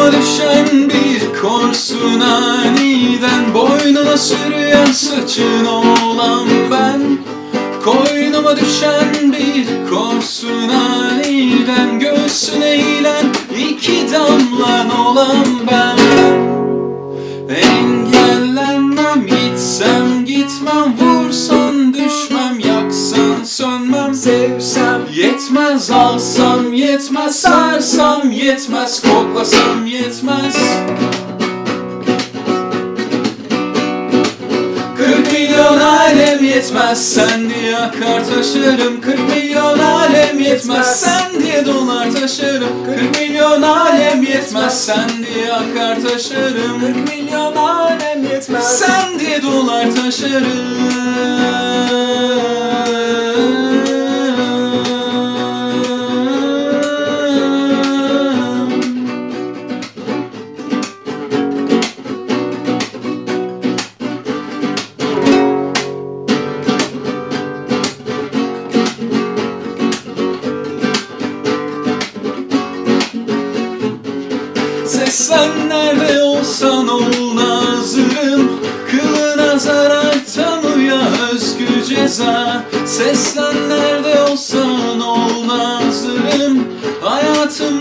Yoluma 0.00 0.12
düşen 0.12 0.88
bir 0.88 1.40
korsun 1.40 2.20
aniden 2.20 3.54
Boynuna 3.54 4.16
sürüyen 4.18 4.92
saçın 4.92 5.64
olan 5.64 6.48
ben. 6.70 7.18
Koynuma 7.84 8.56
düşen 8.56 9.32
bir 9.32 9.90
korsun 9.90 10.68
aniden 10.68 11.98
Göğsüne 11.98 12.70
eğilen 12.70 13.26
iki 13.58 14.12
damlan 14.12 14.98
olan 15.06 15.49
Yetmez 25.40 25.90
alsam 25.90 26.72
yetmez 26.72 27.36
sarsam 27.36 28.30
yetmez 28.30 29.02
koklasam 29.02 29.86
yetmez. 29.86 30.56
Kırk 34.96 35.32
milyon 35.32 35.80
alem 35.80 36.44
yetmez 36.44 37.14
sen 37.14 37.50
diye 37.50 37.76
akar 37.76 38.24
taşırım. 38.24 39.00
Kırk 39.00 39.36
milyon 39.36 39.78
alem 39.78 40.40
yetmez 40.40 40.86
sen 40.86 41.42
diye 41.42 41.66
dolar 41.66 42.12
taşırım. 42.12 42.84
Kırk 42.84 43.20
milyon 43.20 43.62
alem 43.62 44.22
yetmez 44.22 44.86
sen 44.86 45.08
diye 45.08 45.52
akar 45.52 46.02
taşırım. 46.02 46.80
40 46.80 47.08
milyon 47.08 47.56
alem 47.56 48.24
yetmez. 48.32 48.78
Sen 48.78 49.18
diye 49.18 49.42
dolar 49.42 49.86
taşırım 49.94 51.99
Seslen 75.10 75.68
nerede 75.68 76.22
olsan 76.22 76.88
ol 76.88 77.34
nazırım. 77.34 78.60
Kılına 78.90 79.58
zarar 79.58 80.14
tanıya 80.34 81.00
özgür 81.32 81.84
ceza. 81.84 82.64
Seslen 82.86 83.68
nerede 83.68 84.22
olsan 84.22 85.00
ol 85.00 85.48
nazırım. 85.48 86.68
Hayatım 87.00 87.79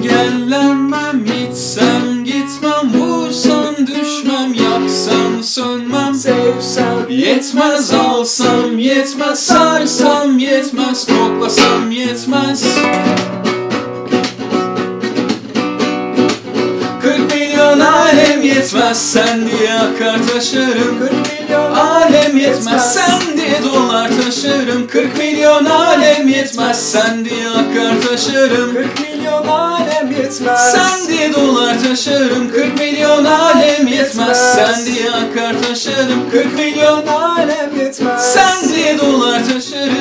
Engellenmem 0.00 1.24
gitsem 1.24 2.24
gitmem 2.24 2.94
Vursam 2.94 3.74
düşmem 3.86 4.54
yaksam 4.54 5.42
sönmem. 5.42 6.14
Sevsem 6.14 7.08
Yetmez 7.08 7.92
alsam 7.92 8.78
yetmez 8.78 9.38
sarsam 9.38 10.38
yetmez 10.38 11.06
koklasam 11.06 11.90
yetmez. 11.90 12.64
Kırk 17.02 17.34
milyon 17.34 17.80
alem 17.80 18.42
yetmez 18.42 19.12
sen 19.12 19.40
diye 19.40 19.74
akar 19.74 20.18
taşırım. 20.34 20.98
40 21.00 21.12
milyon 21.12 21.72
Alem 21.72 22.38
yetmez. 22.38 22.94
sen 22.94 23.36
diye 23.36 23.60
dolar 23.62 24.10
taşırım. 24.24 24.86
40 24.86 25.18
milyon 25.18 25.64
alem 25.64 25.89
yetmez. 26.40 26.90
Sen 26.92 27.24
diye 27.24 27.48
akar 27.48 28.02
taşırım. 28.08 28.74
40 28.74 29.00
milyon 29.00 29.46
alem 29.46 30.10
yetmez. 30.10 30.72
Sen 30.72 31.08
diye 31.08 31.32
dolar 31.32 31.76
taşırım. 31.84 32.52
40 32.52 32.78
milyon 32.78 33.24
alem 33.24 33.86
yetmez. 33.86 34.54
Sen 34.54 34.86
diye 34.86 35.10
akar 35.10 35.62
taşırım. 35.62 36.30
40 36.30 36.54
milyon 36.54 37.06
alem 37.06 37.80
yetmez. 37.80 38.32
Sen 38.32 38.68
diye 38.68 38.98
dolar 38.98 39.40
taşırım. 39.44 39.94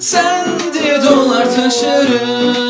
Sen 0.00 0.46
diye 0.74 1.02
dolar 1.02 1.46
taşırım 1.56 2.61